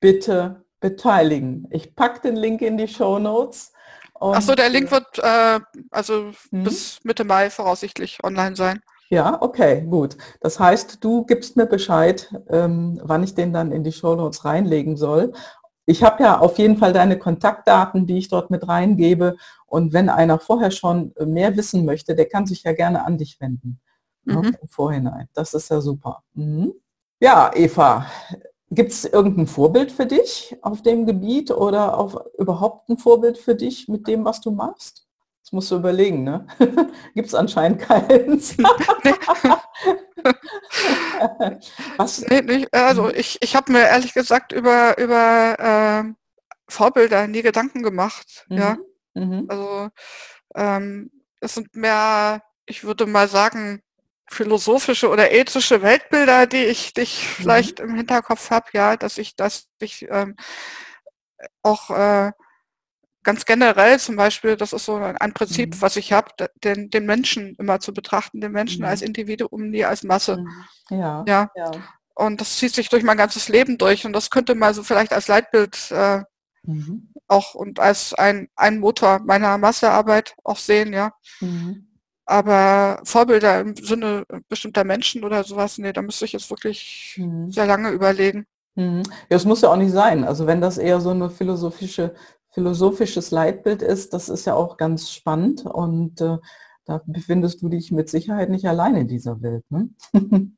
[0.00, 1.66] bitte beteiligen.
[1.70, 3.72] Ich packe den Link in die Show Notes.
[4.20, 6.64] Ach so, der Link wird äh, also Mhm.
[6.64, 8.80] bis Mitte Mai voraussichtlich online sein.
[9.10, 10.16] Ja, okay, gut.
[10.40, 14.44] Das heißt, du gibst mir Bescheid, ähm, wann ich den dann in die Show Notes
[14.44, 15.32] reinlegen soll.
[15.86, 19.36] Ich habe ja auf jeden Fall deine Kontaktdaten, die ich dort mit reingebe.
[19.68, 23.38] Und wenn einer vorher schon mehr wissen möchte, der kann sich ja gerne an dich
[23.40, 23.80] wenden.
[24.24, 24.56] ne, Mhm.
[24.60, 25.28] Im Vorhinein.
[25.34, 26.22] Das ist ja super.
[26.34, 26.72] Mhm.
[27.20, 28.06] Ja, Eva,
[28.70, 33.54] gibt es irgendein Vorbild für dich auf dem Gebiet oder auf überhaupt ein Vorbild für
[33.54, 35.06] dich mit dem, was du machst?
[35.42, 36.46] Das musst du überlegen, ne?
[37.14, 38.56] Gibt es anscheinend keins.
[41.96, 42.20] was?
[42.28, 43.12] Nee, nicht, also Mhm.
[43.16, 46.16] ich, ich habe mir ehrlich gesagt über, über ähm,
[46.68, 48.46] Vorbilder nie Gedanken gemacht.
[48.50, 48.76] Ja,
[49.18, 49.46] Mhm.
[49.48, 49.88] Also
[50.54, 53.82] ähm, es sind mehr, ich würde mal sagen,
[54.30, 57.42] philosophische oder ethische Weltbilder, die ich, die ich Mhm.
[57.42, 60.36] vielleicht im Hinterkopf habe, ja, dass ich, dass ich ähm,
[61.62, 62.32] auch äh,
[63.22, 65.80] ganz generell zum Beispiel, das ist so ein Prinzip, Mhm.
[65.82, 66.30] was ich habe,
[66.64, 69.08] den, den Menschen immer zu betrachten, den Menschen als Mhm.
[69.08, 70.38] Individuum, nie als Masse.
[70.38, 70.64] Mhm.
[70.90, 71.70] Ja, Ja, ja.
[72.14, 75.12] und das zieht sich durch mein ganzes Leben durch und das könnte man so vielleicht
[75.12, 76.22] als Leitbild äh,
[76.68, 77.08] Mhm.
[77.28, 81.12] auch und als ein, ein Motor meiner Massearbeit auch sehen, ja.
[81.40, 81.86] Mhm.
[82.26, 87.50] Aber Vorbilder im Sinne bestimmter Menschen oder sowas, nee, da müsste ich jetzt wirklich Mhm.
[87.50, 88.44] sehr lange überlegen.
[88.74, 89.02] Mhm.
[89.30, 90.24] Ja, es muss ja auch nicht sein.
[90.24, 92.14] Also wenn das eher so eine philosophische,
[92.52, 96.36] philosophisches Leitbild ist, das ist ja auch ganz spannend und äh,
[96.84, 99.64] da befindest du dich mit Sicherheit nicht allein in dieser Welt.
[99.70, 99.88] Ne?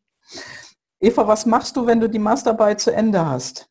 [1.01, 3.69] Eva, was machst du, wenn du die Masterarbeit zu Ende hast?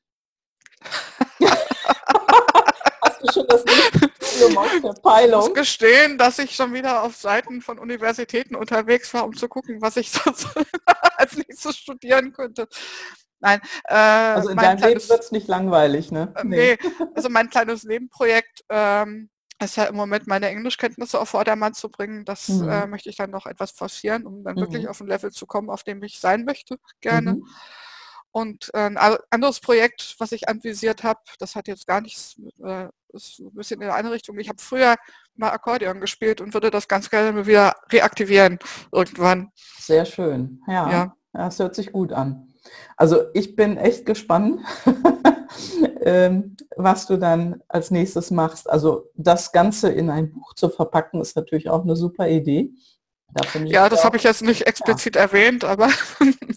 [3.22, 7.80] Du schon das Studium der Ich muss gestehen, dass ich schon wieder auf Seiten von
[7.80, 10.32] Universitäten unterwegs war, um zu gucken, was ich so
[11.18, 12.68] als nächstes studieren könnte.
[13.40, 16.34] Nein, äh, Also in deinem Leben kleines, wird es nicht langweilig, ne?
[16.36, 16.78] äh, nee,
[17.16, 19.30] also mein kleines Nebenprojekt ähm,
[19.62, 22.26] ist ja im Moment meine Englischkenntnisse auf Vordermann zu bringen.
[22.26, 22.70] Das Mhm.
[22.70, 24.90] äh, möchte ich dann noch etwas forcieren, um dann wirklich Mhm.
[24.90, 27.34] auf ein Level zu kommen, auf dem ich sein möchte, gerne.
[27.36, 27.46] Mhm.
[28.32, 28.98] Und äh, ein
[29.32, 33.54] anderes Projekt, was ich anvisiert habe, das hat jetzt gar nichts, äh, ist so ein
[33.54, 34.38] bisschen in eine andere Richtung.
[34.40, 34.96] Ich habe früher
[35.36, 38.60] mal Akkordeon gespielt und würde das ganz gerne mal wieder reaktivieren
[38.92, 39.52] irgendwann.
[39.80, 40.62] Sehr schön.
[40.68, 41.16] Ja, Ja.
[41.34, 42.54] ja, es hört sich gut an.
[42.98, 44.62] Also ich bin echt gespannt,
[46.02, 48.70] ähm, was du dann als nächstes machst.
[48.70, 52.72] Also das Ganze in ein Buch zu verpacken, ist natürlich auch eine super Idee.
[53.34, 55.90] Da Ja, das habe ich jetzt nicht explizit erwähnt, aber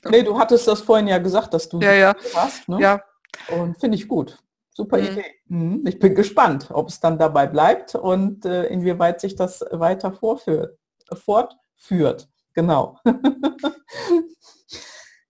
[0.09, 2.69] Nee, du hattest das vorhin ja gesagt, dass du ja, ja, hast.
[2.69, 2.81] Ne?
[2.81, 3.01] ja.
[3.49, 4.39] Und finde ich gut.
[4.75, 5.05] Super Mhm.
[5.05, 5.25] Idee.
[5.49, 5.85] Mhm.
[5.87, 10.79] Ich bin gespannt, ob es dann dabei bleibt und äh, inwieweit sich das weiter vorführt,
[11.13, 12.29] fortführt.
[12.55, 12.99] Genau.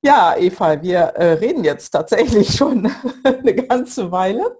[0.04, 2.90] ja, Eva, wir äh, reden jetzt tatsächlich schon
[3.24, 4.58] eine ganze Weile.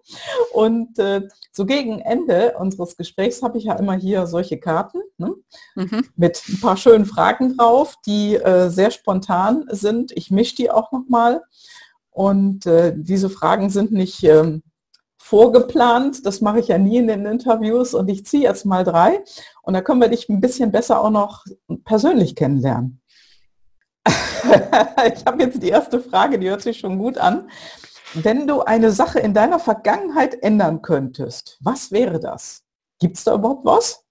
[0.52, 5.34] Und äh, so gegen Ende unseres Gesprächs habe ich ja immer hier solche Karten ne,
[5.74, 6.06] Mhm.
[6.16, 10.12] mit ein paar schönen Fragen drauf, die äh, sehr spontan sind.
[10.12, 11.42] Ich mische die auch nochmal.
[12.10, 14.62] Und äh, diese Fragen sind nicht ähm,
[15.22, 16.26] vorgeplant.
[16.26, 17.94] Das mache ich ja nie in den Interviews.
[17.94, 19.22] Und ich ziehe jetzt mal drei.
[19.62, 21.44] Und da können wir dich ein bisschen besser auch noch
[21.84, 23.00] persönlich kennenlernen.
[24.06, 27.48] ich habe jetzt die erste Frage, die hört sich schon gut an.
[28.14, 32.62] Wenn du eine Sache in deiner Vergangenheit ändern könntest, was wäre das?
[32.98, 34.04] Gibt es da überhaupt was?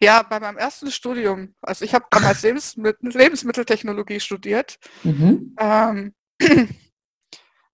[0.00, 4.78] ja, bei meinem ersten Studium, also ich habe damals Lebensmittel, Lebensmitteltechnologie studiert.
[5.02, 5.54] Mhm.
[5.58, 6.14] Ähm,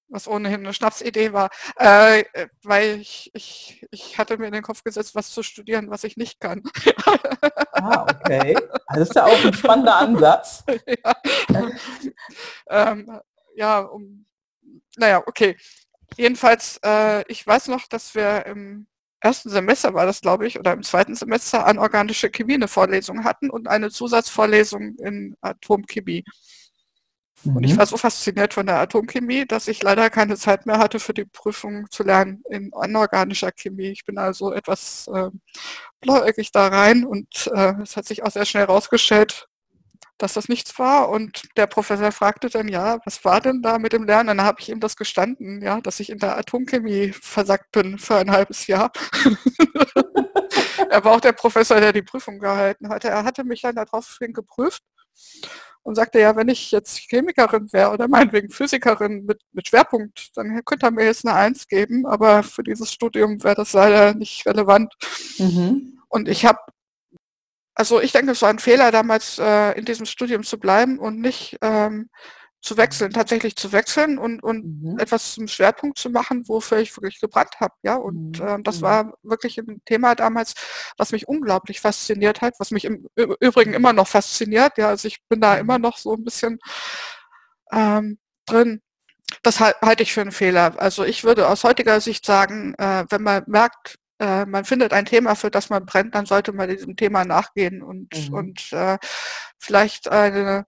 [0.09, 2.25] was ohnehin eine Schnapsidee war, äh,
[2.62, 6.16] weil ich, ich, ich hatte mir in den Kopf gesetzt, was zu studieren, was ich
[6.16, 6.62] nicht kann.
[7.73, 8.57] Ah, okay.
[8.88, 10.64] Das ist ja auch ein spannender Ansatz.
[11.49, 11.71] ja.
[12.68, 13.21] ähm,
[13.55, 14.27] ja, um,
[14.97, 15.57] naja, okay.
[16.16, 18.87] Jedenfalls, äh, ich weiß noch, dass wir im
[19.21, 23.25] ersten Semester war das, glaube ich, oder im zweiten Semester an organische Chemie eine Vorlesung
[23.25, 26.25] hatten und eine Zusatzvorlesung in Atomchemie.
[27.44, 27.57] Mhm.
[27.57, 27.79] Und ich mhm.
[27.79, 31.24] war so fasziniert von der Atomchemie, dass ich leider keine Zeit mehr hatte für die
[31.24, 33.88] Prüfung zu lernen in anorganischer Chemie.
[33.88, 35.31] Ich bin also etwas äh,
[36.01, 39.48] blauäugig da rein und äh, es hat sich auch sehr schnell herausgestellt,
[40.18, 41.09] dass das nichts war.
[41.11, 44.29] Und der Professor fragte dann, ja, was war denn da mit dem Lernen?
[44.29, 48.16] Dann habe ich ihm das gestanden, ja, dass ich in der Atomchemie versackt bin für
[48.16, 48.90] ein halbes Jahr.
[50.90, 53.09] er war auch der Professor, der die Prüfung gehalten hatte.
[53.09, 54.83] Er hatte mich dann daraufhin geprüft
[55.83, 60.63] und sagte, ja, wenn ich jetzt Chemikerin wäre oder meinetwegen Physikerin mit, mit Schwerpunkt, dann
[60.65, 64.45] könnte er mir jetzt eine Eins geben, aber für dieses Studium wäre das leider nicht
[64.47, 64.93] relevant.
[65.39, 65.99] Mhm.
[66.09, 66.59] Und ich habe
[67.75, 71.21] also ich denke, es war ein Fehler, damals äh, in diesem Studium zu bleiben und
[71.21, 72.11] nicht ähm,
[72.61, 74.99] zu wechseln, tatsächlich zu wechseln und, und mhm.
[74.99, 77.75] etwas zum Schwerpunkt zu machen, wofür ich wirklich gebrannt habe.
[77.83, 78.83] Ja, und äh, das mhm.
[78.83, 80.55] war wirklich ein Thema damals,
[80.97, 83.07] was mich unglaublich fasziniert hat, was mich im
[83.40, 84.77] Übrigen immer noch fasziniert.
[84.77, 85.83] Ja, also ich bin da immer mhm.
[85.83, 86.59] noch so ein bisschen
[87.73, 88.83] ähm, drin.
[89.42, 90.75] Das halte ich für einen Fehler.
[90.79, 95.05] Also ich würde aus heutiger Sicht sagen, äh, wenn man merkt, äh, man findet ein
[95.05, 98.35] Thema, für das man brennt, dann sollte man diesem Thema nachgehen und, mhm.
[98.35, 98.99] und äh,
[99.59, 100.66] vielleicht eine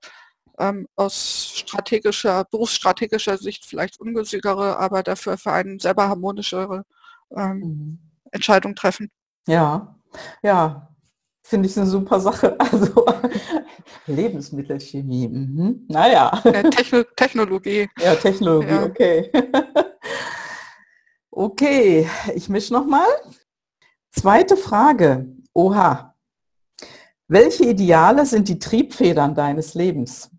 [0.61, 6.85] ähm, aus strategischer, berufsstrategischer Sicht vielleicht ungesügere, aber dafür für einen selber harmonischere
[7.37, 7.99] ähm, mhm.
[8.31, 9.11] Entscheidung treffen.
[9.47, 9.97] Ja,
[10.43, 10.89] ja,
[11.43, 12.57] finde ich eine super Sache.
[12.73, 13.05] Also
[14.07, 15.29] Lebensmittelchemie.
[15.29, 15.87] Mhm.
[15.89, 16.41] Naja.
[16.45, 17.89] Ja, Techno Technologie.
[17.99, 18.85] Ja, Technologie, ja.
[18.85, 19.31] okay.
[21.31, 23.09] okay, ich mische nochmal.
[24.11, 25.27] Zweite Frage.
[25.55, 26.15] Oha.
[27.29, 30.31] Welche Ideale sind die Triebfedern deines Lebens?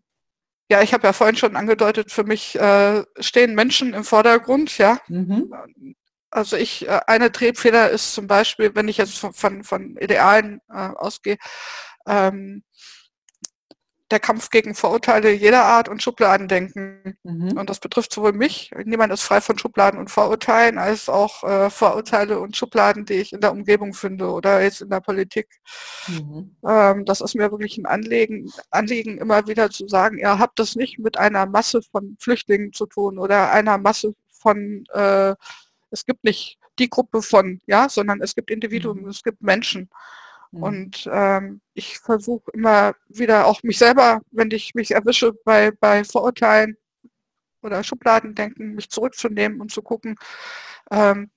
[0.72, 5.00] Ja, ich habe ja vorhin schon angedeutet, für mich äh, stehen Menschen im Vordergrund, ja.
[5.10, 5.54] Mhm.
[6.30, 10.62] Also ich, äh, eine Triebfeder ist zum Beispiel, wenn ich jetzt von, von, von Idealen
[10.70, 11.36] äh, ausgehe,
[12.08, 12.64] ähm,
[14.12, 17.18] der Kampf gegen Vorurteile jeder Art und Schubladendenken.
[17.24, 17.58] Mhm.
[17.58, 21.70] Und das betrifft sowohl mich, niemand ist frei von Schubladen und Vorurteilen, als auch äh,
[21.70, 25.48] Vorurteile und Schubladen, die ich in der Umgebung finde oder jetzt in der Politik.
[26.08, 26.56] Mhm.
[26.68, 30.76] Ähm, das ist mir wirklich ein Anliegen, Anliegen, immer wieder zu sagen, ihr habt das
[30.76, 35.36] nicht mit einer Masse von Flüchtlingen zu tun oder einer Masse von, äh,
[35.90, 39.10] es gibt nicht die Gruppe von, ja, sondern es gibt Individuen, mhm.
[39.10, 39.90] es gibt Menschen.
[40.52, 40.64] Mhm.
[40.64, 46.04] Und ähm, ich versuche immer wieder auch mich selber, wenn ich mich erwische bei, bei
[46.04, 46.78] Vorurteilen
[47.62, 50.16] oder Schubladendenken, mich zurückzunehmen und zu gucken,
[50.92, 51.32] ähm,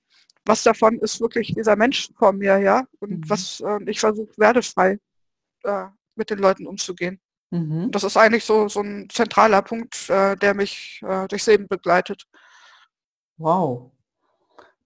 [0.45, 3.29] was davon ist wirklich dieser Mensch vor mir, ja, und mhm.
[3.29, 4.99] was äh, ich versuche werdefrei
[5.63, 7.19] äh, mit den Leuten umzugehen.
[7.51, 7.91] Mhm.
[7.91, 12.25] Das ist eigentlich so, so ein zentraler Punkt, äh, der mich äh, durchs Leben begleitet.
[13.37, 13.91] Wow.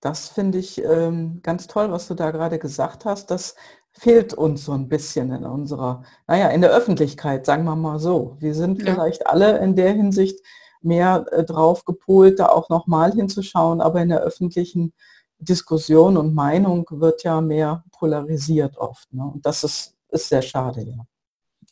[0.01, 3.29] Das finde ich ähm, ganz toll, was du da gerade gesagt hast.
[3.31, 3.55] Das
[3.91, 8.37] fehlt uns so ein bisschen in unserer, naja, in der Öffentlichkeit, sagen wir mal so.
[8.39, 8.93] Wir sind ja.
[8.93, 10.39] vielleicht alle in der Hinsicht
[10.81, 14.93] mehr äh, drauf gepolt, da auch nochmal hinzuschauen, aber in der öffentlichen
[15.39, 19.11] Diskussion und Meinung wird ja mehr polarisiert oft.
[19.13, 19.23] Ne?
[19.23, 21.05] Und das ist, ist sehr schade, ja.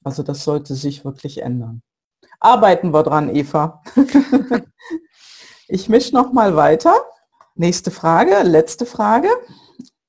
[0.03, 1.81] Also das sollte sich wirklich ändern.
[2.39, 3.81] Arbeiten wir dran, Eva.
[5.67, 6.93] ich mische noch mal weiter.
[7.55, 9.29] Nächste Frage, letzte Frage.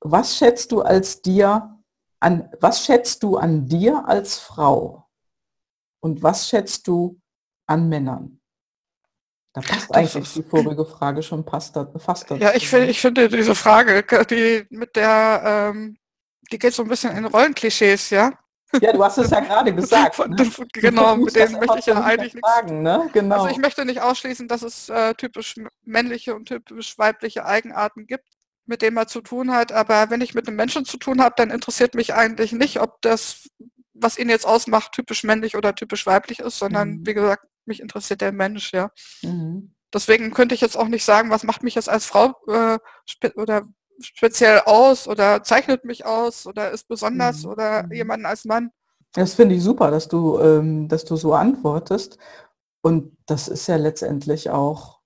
[0.00, 1.77] Was schätzt du als dir
[2.20, 5.08] an, was schätzt du an dir als Frau?
[6.00, 7.20] Und was schätzt du
[7.66, 8.40] an Männern?
[9.52, 12.40] Da passt eigentlich die vorige Frage schon passt da, fast dazu.
[12.40, 15.96] Ja, ich, find, ich finde diese Frage, die mit der, ähm,
[16.52, 18.32] die geht so ein bisschen in Rollenklischees, ja?
[18.80, 20.18] Ja, du hast es ja gerade gesagt.
[20.28, 20.50] Ne?
[20.74, 22.82] genau, mit denen möchte ich ja eigentlich nichts sagen.
[22.82, 23.08] Ne?
[23.12, 23.36] Genau.
[23.36, 28.37] Also ich möchte nicht ausschließen, dass es äh, typisch männliche und typisch weibliche Eigenarten gibt
[28.68, 29.72] mit dem er zu tun hat.
[29.72, 33.00] Aber wenn ich mit einem Menschen zu tun habe, dann interessiert mich eigentlich nicht, ob
[33.02, 33.48] das,
[33.94, 37.06] was ihn jetzt ausmacht, typisch männlich oder typisch weiblich ist, sondern mhm.
[37.06, 38.90] wie gesagt, mich interessiert der Mensch, ja.
[39.22, 39.74] Mhm.
[39.92, 43.32] Deswegen könnte ich jetzt auch nicht sagen, was macht mich jetzt als Frau äh, spe
[43.36, 43.62] oder
[44.00, 47.50] speziell aus oder zeichnet mich aus oder ist besonders mhm.
[47.50, 48.70] oder jemanden als Mann.
[49.12, 52.18] Das finde ich super, dass du, ähm, dass du so antwortest.
[52.82, 55.00] Und das ist ja letztendlich auch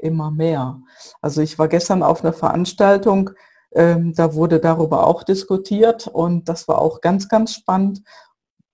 [0.00, 0.80] immer mehr.
[1.20, 3.30] Also ich war gestern auf einer Veranstaltung,
[3.72, 8.02] ähm, da wurde darüber auch diskutiert und das war auch ganz, ganz spannend.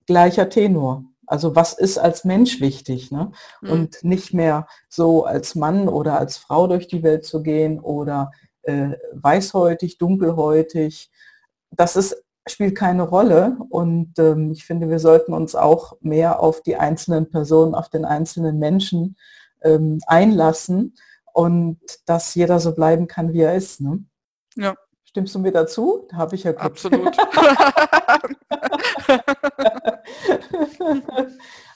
[0.05, 1.03] Gleicher Tenor.
[1.27, 3.11] Also was ist als Mensch wichtig?
[3.11, 3.31] Ne?
[3.61, 3.69] Mhm.
[3.69, 8.31] Und nicht mehr so als Mann oder als Frau durch die Welt zu gehen oder
[8.63, 11.11] äh, weißhäutig, dunkelhäutig.
[11.71, 13.57] Das ist, spielt keine Rolle.
[13.69, 18.05] Und ähm, ich finde, wir sollten uns auch mehr auf die einzelnen Personen, auf den
[18.05, 19.17] einzelnen Menschen
[19.61, 20.95] ähm, einlassen
[21.37, 23.79] und dass jeder so bleiben kann, wie er ist.
[23.79, 24.03] Ne?
[24.55, 24.73] Ja.
[25.03, 26.07] Stimmst du mir dazu?
[26.09, 26.63] Da habe ich ja Glück.
[26.65, 27.15] Absolut.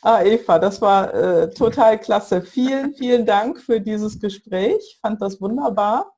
[0.02, 2.41] ah, Eva, das war äh, total klasse.
[2.41, 4.80] Vielen, vielen Dank für dieses Gespräch.
[4.80, 6.12] Ich fand das wunderbar.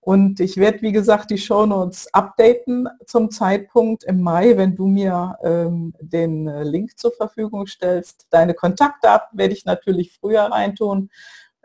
[0.00, 5.36] Und ich werde, wie gesagt, die Shownotes updaten zum Zeitpunkt im Mai, wenn du mir
[5.42, 8.26] ähm, den äh, Link zur Verfügung stellst.
[8.30, 11.10] Deine Kontaktdaten werde ich natürlich früher reintun.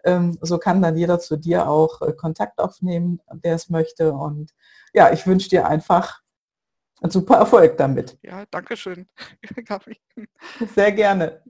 [0.05, 4.13] Ähm, so kann dann jeder zu dir auch äh, Kontakt aufnehmen, der es möchte.
[4.13, 4.51] Und
[4.93, 6.21] ja, ich wünsche dir einfach
[7.01, 8.17] einen super Erfolg damit.
[8.21, 9.07] Ja, danke schön.
[10.75, 11.41] Sehr gerne.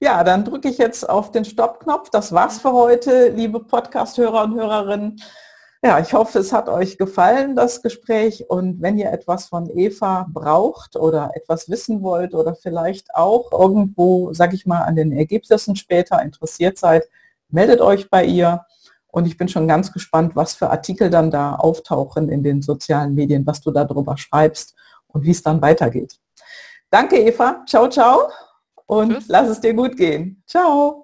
[0.00, 2.10] Ja, dann drücke ich jetzt auf den Stoppknopf.
[2.10, 5.20] Das war's für heute, liebe Podcast-Hörer und Hörerinnen.
[5.82, 8.48] Ja, ich hoffe, es hat euch gefallen, das Gespräch.
[8.48, 14.32] Und wenn ihr etwas von Eva braucht oder etwas wissen wollt oder vielleicht auch irgendwo,
[14.32, 17.04] sag ich mal, an den Ergebnissen später interessiert seid,
[17.48, 18.64] meldet euch bei ihr.
[19.06, 23.14] Und ich bin schon ganz gespannt, was für Artikel dann da auftauchen in den sozialen
[23.14, 24.74] Medien, was du darüber schreibst
[25.06, 26.18] und wie es dann weitergeht.
[26.90, 27.64] Danke, Eva.
[27.66, 28.30] Ciao, ciao.
[28.86, 29.28] Und Tschüss.
[29.28, 30.42] lass es dir gut gehen.
[30.46, 31.03] Ciao.